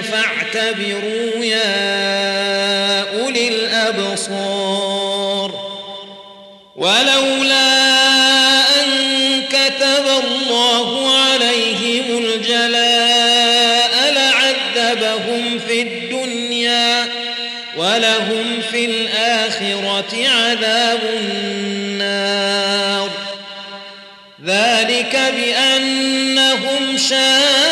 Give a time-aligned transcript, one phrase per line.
[0.00, 4.92] فاعتبروا يا أولي الأبصار.
[6.76, 7.72] ولولا
[8.82, 8.88] أن
[9.48, 17.08] كتب الله عليهم الجلاء لعذبهم في الدنيا
[17.76, 23.10] ولهم في الآخرة عذاب النار.
[24.46, 27.71] ذلك بأنهم شاقوا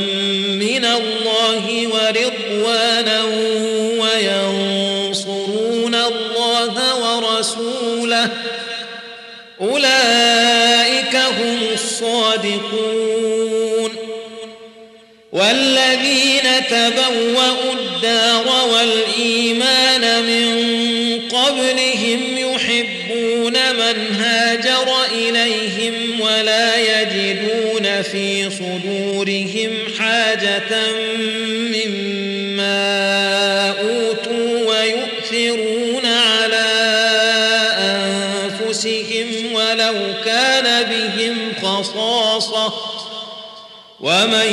[9.61, 13.11] أولئك هم الصادقون.
[15.31, 20.71] والذين تبوأوا الدار والإيمان من
[21.29, 30.91] قبلهم يحبون من هاجر إليهم ولا يجدون في صدورهم حاجة
[31.51, 32.30] مما
[41.81, 42.73] بهم خصاصة
[43.99, 44.49] ومن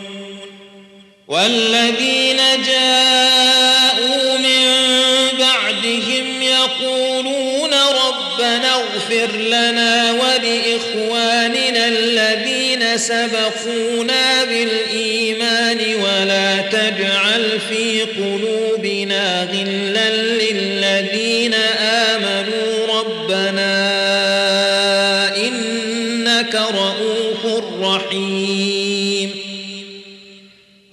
[1.29, 2.37] والذين
[2.67, 4.65] جاءوا من
[5.39, 12.52] بعدهم يقولون ربنا اغفر لنا ولإخواننا الذين
[12.97, 23.01] سبقونا بالإيمان ولا تجعل في قلوبنا غلا للذين آمنوا.
[23.01, 23.67] ربنا
[25.37, 29.31] إنك رؤوف رحيم.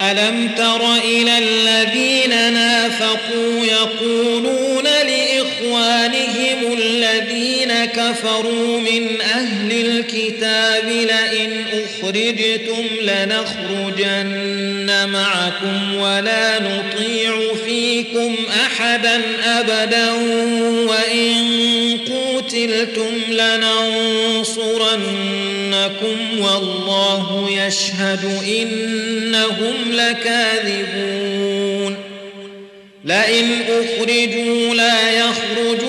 [0.01, 11.65] ألم تر إلى الذين نافقوا يقولون لإخوانهم إخوانهم الذين كفروا من أهل الكتاب لئن
[12.09, 18.35] أخرجتم لنخرجن معكم ولا نطيع فيكم
[18.65, 20.11] أحدا أبدا
[20.89, 21.35] وإن
[22.05, 24.57] قتلتم لننصرنكم
[26.39, 31.29] والله يشهد إنهم لكاذبون
[33.05, 35.88] لئن أخرجوا لا يخرجون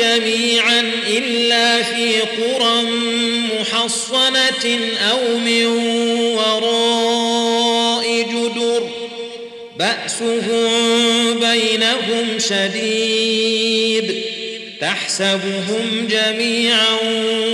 [0.00, 2.82] جميعا إلا في قرى
[3.60, 4.78] محصنة
[5.10, 5.66] أو من
[6.36, 8.88] وراء جدر
[9.78, 14.22] بأسهم بينهم شديد
[14.80, 16.98] تحسبهم جميعا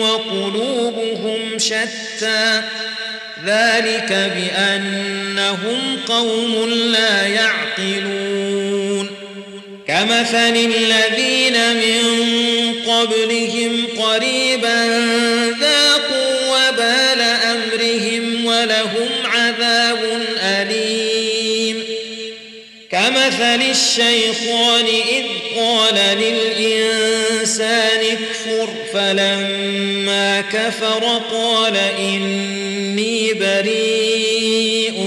[0.01, 2.63] وقلوبهم شتى.
[3.47, 8.26] ذلك بأنهم قوم لا يعقلون.
[9.97, 12.03] كمثل الذين من
[12.87, 14.87] قبلهم قريبا
[15.61, 19.99] ذاقوا وبال أمرهم ولهم عذاب
[20.43, 21.85] أليم.
[22.91, 25.25] كمثل الشيطان إذ
[25.57, 35.01] قال للإنسان اكفر فلما كفر قال إني بريء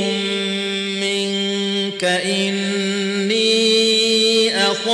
[1.01, 3.69] منك إني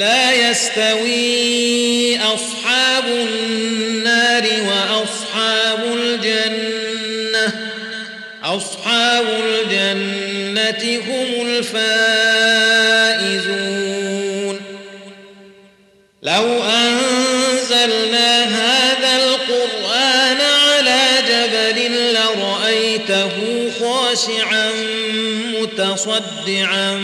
[0.00, 7.52] لا يستوي أصحاب النار وأصحاب الجنة.
[8.44, 11.80] أصحاب الجنة هم الفائزون.
[16.22, 21.78] لو أنزلنا هذا القرآن على جبل
[22.14, 23.34] لرأيته
[23.80, 24.89] خاشعا
[25.78, 26.94] متصدعا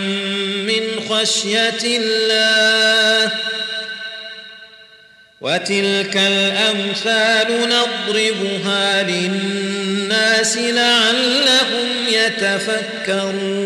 [0.67, 3.31] من خشية الله.
[5.41, 13.56] وتلك الأمثال نضربها للناس لعلهم يتفكرون.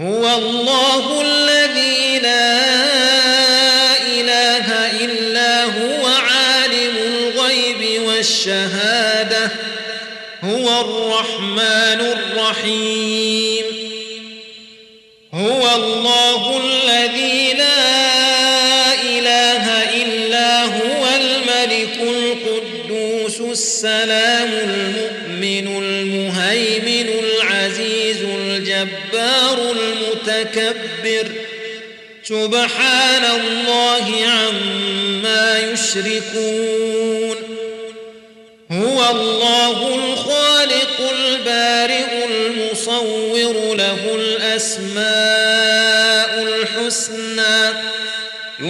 [0.00, 2.60] هو الله الذي لا
[4.06, 4.66] إله
[5.04, 9.50] إلا هو عالم الغيب والشهادة.
[10.44, 12.00] هو الرحمن
[12.42, 13.64] الرحيم.
[15.34, 19.64] هو الله الذي لا إله
[20.02, 31.26] إلا هو الملك القدوس السلام المؤمن المهيمن العزيز الجبار المتكبر.
[32.24, 37.36] سبحان الله عما يشركون.
[38.72, 40.41] هو الله الخالق